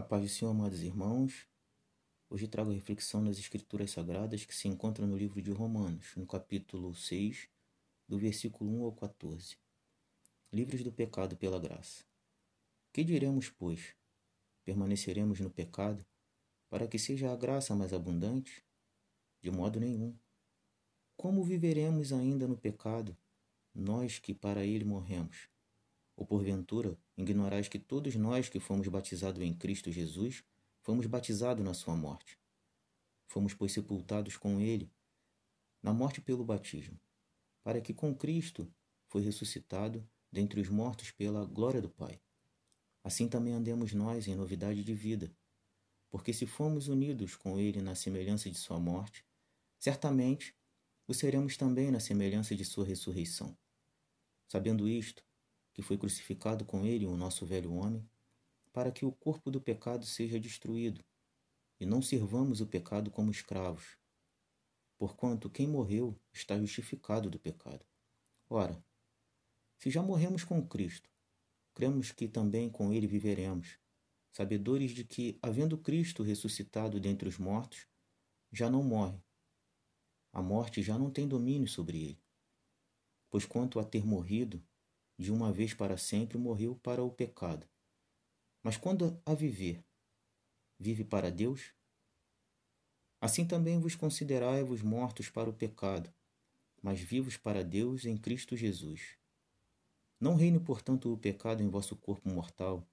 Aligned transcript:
A 0.00 0.02
paz 0.02 0.22
do 0.22 0.28
Senhor, 0.30 0.50
amados 0.52 0.80
irmãos. 0.80 1.46
Hoje 2.30 2.48
trago 2.48 2.70
a 2.70 2.72
reflexão 2.72 3.20
nas 3.20 3.38
Escrituras 3.38 3.90
Sagradas 3.90 4.46
que 4.46 4.54
se 4.54 4.66
encontra 4.66 5.06
no 5.06 5.14
livro 5.14 5.42
de 5.42 5.50
Romanos, 5.50 6.16
no 6.16 6.26
capítulo 6.26 6.94
6, 6.94 7.50
do 8.08 8.18
versículo 8.18 8.70
1 8.80 8.84
ao 8.86 8.92
14. 8.92 9.58
Livres 10.50 10.82
do 10.82 10.90
pecado 10.90 11.36
pela 11.36 11.60
graça. 11.60 12.02
Que 12.94 13.04
diremos, 13.04 13.50
pois? 13.50 13.94
Permaneceremos 14.64 15.38
no 15.38 15.50
pecado 15.50 16.02
para 16.70 16.88
que 16.88 16.98
seja 16.98 17.30
a 17.30 17.36
graça 17.36 17.76
mais 17.76 17.92
abundante? 17.92 18.64
De 19.42 19.50
modo 19.50 19.78
nenhum. 19.78 20.16
Como 21.14 21.44
viveremos 21.44 22.10
ainda 22.10 22.48
no 22.48 22.56
pecado, 22.56 23.14
nós 23.74 24.18
que 24.18 24.32
para 24.32 24.64
ele 24.64 24.86
morremos? 24.86 25.50
Ou 26.16 26.24
porventura 26.24 26.96
ignorais 27.20 27.68
que 27.68 27.78
todos 27.78 28.14
nós 28.16 28.48
que 28.48 28.58
fomos 28.58 28.88
batizados 28.88 29.42
em 29.42 29.54
Cristo 29.54 29.90
Jesus 29.90 30.42
fomos 30.82 31.06
batizados 31.06 31.64
na 31.64 31.74
sua 31.74 31.96
morte? 31.96 32.38
Fomos, 33.28 33.54
pois, 33.54 33.72
sepultados 33.72 34.36
com 34.36 34.60
ele 34.60 34.90
na 35.82 35.92
morte 35.92 36.20
pelo 36.20 36.44
batismo, 36.44 36.98
para 37.62 37.80
que 37.80 37.94
com 37.94 38.14
Cristo 38.14 38.72
foi 39.06 39.22
ressuscitado 39.22 40.06
dentre 40.30 40.60
os 40.60 40.68
mortos 40.68 41.10
pela 41.10 41.44
glória 41.44 41.80
do 41.80 41.88
Pai. 41.88 42.20
Assim 43.02 43.28
também 43.28 43.54
andemos 43.54 43.92
nós 43.92 44.28
em 44.28 44.34
novidade 44.34 44.84
de 44.84 44.94
vida, 44.94 45.34
porque 46.10 46.32
se 46.32 46.46
formos 46.46 46.88
unidos 46.88 47.36
com 47.36 47.58
ele 47.58 47.80
na 47.80 47.94
semelhança 47.94 48.50
de 48.50 48.56
sua 48.58 48.78
morte, 48.78 49.24
certamente 49.78 50.54
o 51.06 51.14
seremos 51.14 51.56
também 51.56 51.90
na 51.90 52.00
semelhança 52.00 52.54
de 52.54 52.64
sua 52.64 52.84
ressurreição. 52.84 53.56
Sabendo 54.48 54.88
isto, 54.88 55.24
que 55.72 55.82
foi 55.82 55.96
crucificado 55.96 56.64
com 56.64 56.84
ele 56.84 57.06
o 57.06 57.16
nosso 57.16 57.46
velho 57.46 57.72
homem, 57.72 58.08
para 58.72 58.90
que 58.90 59.04
o 59.04 59.12
corpo 59.12 59.50
do 59.50 59.60
pecado 59.60 60.04
seja 60.04 60.38
destruído, 60.38 61.04
e 61.78 61.86
não 61.86 62.02
sirvamos 62.02 62.60
o 62.60 62.66
pecado 62.66 63.10
como 63.10 63.30
escravos. 63.30 63.96
Porquanto 64.98 65.48
quem 65.48 65.66
morreu 65.66 66.20
está 66.32 66.58
justificado 66.58 67.30
do 67.30 67.38
pecado. 67.38 67.84
Ora, 68.48 68.84
se 69.78 69.90
já 69.90 70.02
morremos 70.02 70.44
com 70.44 70.66
Cristo, 70.66 71.08
cremos 71.74 72.12
que 72.12 72.28
também 72.28 72.68
com 72.68 72.92
ele 72.92 73.06
viveremos, 73.06 73.78
sabedores 74.30 74.90
de 74.90 75.04
que, 75.04 75.38
havendo 75.40 75.78
Cristo 75.78 76.22
ressuscitado 76.22 77.00
dentre 77.00 77.28
os 77.28 77.38
mortos, 77.38 77.86
já 78.52 78.68
não 78.68 78.82
morre. 78.82 79.18
A 80.32 80.42
morte 80.42 80.82
já 80.82 80.98
não 80.98 81.10
tem 81.10 81.26
domínio 81.26 81.66
sobre 81.66 82.02
ele. 82.02 82.22
Pois 83.30 83.44
quanto 83.44 83.80
a 83.80 83.84
ter 83.84 84.04
morrido, 84.04 84.62
de 85.20 85.30
uma 85.30 85.52
vez 85.52 85.74
para 85.74 85.98
sempre 85.98 86.38
morreu 86.38 86.74
para 86.76 87.04
o 87.04 87.10
pecado. 87.10 87.68
Mas 88.62 88.78
quando 88.78 89.20
a 89.26 89.34
viver, 89.34 89.84
vive 90.78 91.04
para 91.04 91.30
Deus? 91.30 91.74
Assim 93.20 93.46
também 93.46 93.78
vos 93.78 93.94
considerai-vos 93.94 94.80
mortos 94.80 95.28
para 95.28 95.50
o 95.50 95.52
pecado, 95.52 96.10
mas 96.82 97.00
vivos 97.00 97.36
para 97.36 97.62
Deus 97.62 98.06
em 98.06 98.16
Cristo 98.16 98.56
Jesus. 98.56 99.18
Não 100.18 100.36
reine, 100.36 100.58
portanto, 100.58 101.12
o 101.12 101.18
pecado 101.18 101.62
em 101.62 101.68
vosso 101.68 101.94
corpo 101.96 102.26
mortal, 102.26 102.88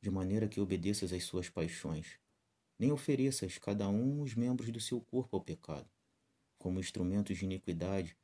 de 0.00 0.10
maneira 0.10 0.48
que 0.48 0.60
obedeças 0.60 1.12
às 1.12 1.22
suas 1.22 1.48
paixões, 1.48 2.18
nem 2.76 2.90
ofereças 2.90 3.56
cada 3.58 3.88
um 3.88 4.20
os 4.20 4.34
membros 4.34 4.68
do 4.72 4.80
seu 4.80 5.00
corpo 5.00 5.36
ao 5.36 5.44
pecado, 5.44 5.88
como 6.58 6.80
instrumentos 6.80 7.38
de 7.38 7.44
iniquidade, 7.44 8.16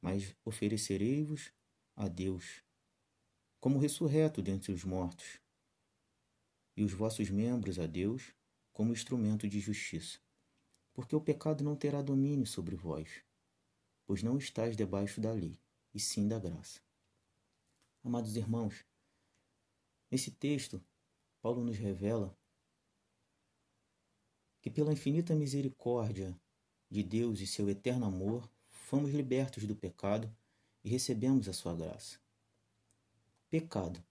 mas 0.00 0.36
oferecerei-vos 0.44 1.50
a 1.96 2.06
Deus 2.06 2.63
como 3.64 3.78
ressurreto 3.78 4.42
dentre 4.42 4.72
os 4.72 4.84
mortos, 4.84 5.40
e 6.76 6.84
os 6.84 6.92
vossos 6.92 7.30
membros 7.30 7.78
a 7.78 7.86
Deus 7.86 8.34
como 8.74 8.92
instrumento 8.92 9.48
de 9.48 9.58
justiça. 9.58 10.18
Porque 10.92 11.16
o 11.16 11.20
pecado 11.22 11.64
não 11.64 11.74
terá 11.74 12.02
domínio 12.02 12.46
sobre 12.46 12.76
vós, 12.76 13.24
pois 14.04 14.22
não 14.22 14.36
estáis 14.36 14.76
debaixo 14.76 15.18
da 15.18 15.32
lei, 15.32 15.58
e 15.94 15.98
sim 15.98 16.28
da 16.28 16.38
graça. 16.38 16.82
Amados 18.02 18.36
irmãos, 18.36 18.84
nesse 20.10 20.30
texto, 20.30 20.84
Paulo 21.40 21.64
nos 21.64 21.78
revela 21.78 22.38
que 24.60 24.68
pela 24.68 24.92
infinita 24.92 25.34
misericórdia 25.34 26.38
de 26.90 27.02
Deus 27.02 27.40
e 27.40 27.46
seu 27.46 27.70
eterno 27.70 28.04
amor, 28.04 28.46
fomos 28.68 29.10
libertos 29.10 29.64
do 29.64 29.74
pecado 29.74 30.30
e 30.84 30.90
recebemos 30.90 31.48
a 31.48 31.54
sua 31.54 31.74
graça. 31.74 32.22
Pecado 33.54 34.04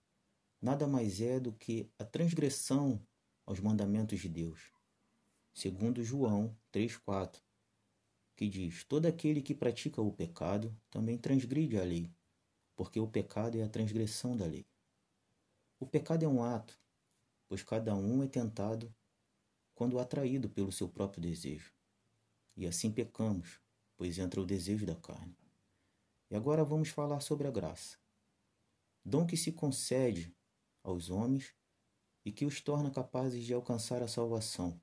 nada 0.61 0.87
mais 0.87 1.19
é 1.19 1.37
do 1.37 1.51
que 1.51 1.91
a 1.99 2.05
transgressão 2.05 3.05
aos 3.45 3.59
mandamentos 3.59 4.21
de 4.21 4.29
Deus. 4.29 4.71
Segundo 5.53 6.01
João 6.01 6.57
3:4, 6.71 7.41
que 8.37 8.47
diz: 8.47 8.85
Todo 8.85 9.05
aquele 9.05 9.41
que 9.41 9.53
pratica 9.53 10.01
o 10.01 10.13
pecado 10.13 10.73
também 10.89 11.17
transgride 11.17 11.77
a 11.77 11.83
lei, 11.83 12.09
porque 12.73 13.01
o 13.01 13.05
pecado 13.05 13.57
é 13.57 13.63
a 13.63 13.67
transgressão 13.67 14.37
da 14.37 14.45
lei. 14.45 14.65
O 15.77 15.85
pecado 15.85 16.23
é 16.23 16.27
um 16.29 16.41
ato, 16.41 16.79
pois 17.49 17.63
cada 17.63 17.93
um 17.93 18.23
é 18.23 18.27
tentado 18.29 18.95
quando 19.75 19.99
atraído 19.99 20.49
pelo 20.49 20.71
seu 20.71 20.87
próprio 20.87 21.21
desejo. 21.21 21.73
E 22.55 22.65
assim 22.65 22.89
pecamos, 22.89 23.59
pois 23.97 24.17
entra 24.17 24.39
o 24.39 24.45
desejo 24.45 24.85
da 24.85 24.95
carne. 24.95 25.37
E 26.31 26.33
agora 26.33 26.63
vamos 26.63 26.87
falar 26.87 27.19
sobre 27.19 27.45
a 27.45 27.51
graça 27.51 28.01
dom 29.06 29.25
que 29.25 29.36
se 29.36 29.52
concede 29.52 30.34
aos 30.81 31.09
homens 31.09 31.53
e 32.24 32.31
que 32.31 32.46
os 32.46 32.62
torna 32.62 32.90
capazes 32.90 33.44
de 33.44 33.53
alcançar 33.53 34.02
a 34.02 34.08
salvação. 34.08 34.81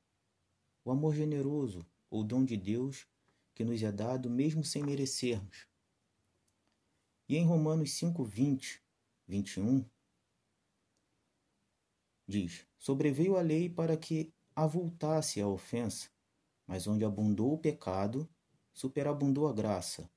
O 0.85 0.91
amor 0.91 1.15
generoso, 1.15 1.87
ou 2.11 2.23
dom 2.23 2.45
de 2.45 2.57
Deus, 2.57 3.07
que 3.55 3.65
nos 3.65 3.83
é 3.83 3.91
dado 3.91 4.29
mesmo 4.29 4.63
sem 4.63 4.83
merecermos. 4.83 5.67
E 7.29 7.37
em 7.37 7.47
Romanos 7.47 7.93
5, 7.93 8.25
20, 8.25 8.83
21, 9.27 9.89
diz: 12.27 12.67
Sobreveio 12.77 13.37
a 13.37 13.41
lei 13.41 13.69
para 13.71 13.97
que 13.97 14.33
avultasse 14.55 15.41
a 15.41 15.47
ofensa, 15.47 16.11
mas 16.67 16.87
onde 16.87 17.05
abundou 17.05 17.55
o 17.55 17.59
pecado, 17.59 18.29
superabundou 18.73 19.49
a 19.49 19.53
graça, 19.53 20.11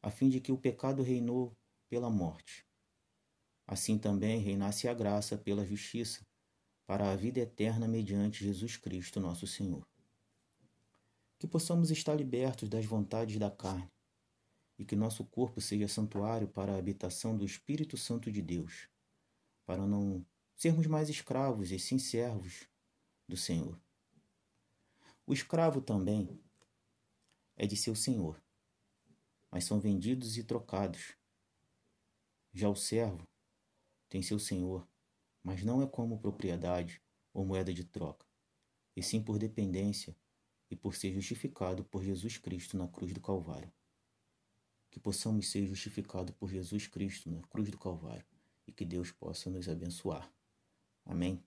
a 0.00 0.10
fim 0.10 0.28
de 0.28 0.40
que 0.40 0.52
o 0.52 0.58
pecado 0.58 1.02
reinou 1.02 1.56
pela 1.88 2.08
morte 2.08 2.64
assim 3.66 3.98
também 3.98 4.40
reinasse 4.40 4.88
a 4.88 4.94
graça 4.94 5.36
pela 5.36 5.64
justiça, 5.64 6.26
para 6.86 7.10
a 7.10 7.16
vida 7.16 7.40
eterna 7.40 7.88
mediante 7.88 8.44
Jesus 8.44 8.76
Cristo, 8.76 9.18
nosso 9.18 9.46
Senhor. 9.46 9.86
Que 11.38 11.46
possamos 11.46 11.90
estar 11.90 12.14
libertos 12.14 12.68
das 12.68 12.84
vontades 12.84 13.38
da 13.38 13.50
carne 13.50 13.90
e 14.78 14.84
que 14.84 14.96
nosso 14.96 15.24
corpo 15.24 15.60
seja 15.60 15.88
santuário 15.88 16.48
para 16.48 16.72
a 16.72 16.78
habitação 16.78 17.36
do 17.36 17.44
Espírito 17.44 17.96
Santo 17.96 18.30
de 18.30 18.42
Deus, 18.42 18.88
para 19.64 19.86
não 19.86 20.24
sermos 20.56 20.86
mais 20.86 21.08
escravos 21.08 21.70
e 21.70 21.78
sim 21.78 21.98
servos 21.98 22.68
do 23.26 23.36
Senhor. 23.36 23.80
O 25.26 25.32
escravo 25.32 25.80
também 25.80 26.38
é 27.56 27.66
de 27.66 27.76
seu 27.76 27.94
senhor, 27.94 28.42
mas 29.50 29.64
são 29.64 29.80
vendidos 29.80 30.36
e 30.36 30.44
trocados. 30.44 31.14
Já 32.52 32.68
o 32.68 32.76
servo 32.76 33.26
tem 34.14 34.22
seu 34.22 34.38
senhor, 34.38 34.88
mas 35.42 35.64
não 35.64 35.82
é 35.82 35.88
como 35.88 36.20
propriedade 36.20 37.02
ou 37.32 37.44
moeda 37.44 37.74
de 37.74 37.82
troca, 37.82 38.24
e 38.94 39.02
sim 39.02 39.20
por 39.20 39.40
dependência 39.40 40.16
e 40.70 40.76
por 40.76 40.94
ser 40.94 41.12
justificado 41.12 41.82
por 41.82 42.04
Jesus 42.04 42.38
Cristo 42.38 42.76
na 42.76 42.86
cruz 42.86 43.12
do 43.12 43.20
Calvário. 43.20 43.72
Que 44.88 45.00
possamos 45.00 45.50
ser 45.50 45.66
justificados 45.66 46.32
por 46.36 46.48
Jesus 46.48 46.86
Cristo 46.86 47.28
na 47.28 47.42
cruz 47.48 47.68
do 47.72 47.76
Calvário 47.76 48.24
e 48.68 48.72
que 48.72 48.84
Deus 48.84 49.10
possa 49.10 49.50
nos 49.50 49.68
abençoar. 49.68 50.32
Amém. 51.04 51.44